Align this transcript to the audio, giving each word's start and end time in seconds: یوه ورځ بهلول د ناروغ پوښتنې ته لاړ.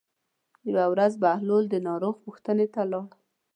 یوه 0.69 0.85
ورځ 0.93 1.13
بهلول 1.23 1.63
د 1.69 1.75
ناروغ 1.87 2.15
پوښتنې 2.25 2.67
ته 2.73 2.81
لاړ. 2.91 3.07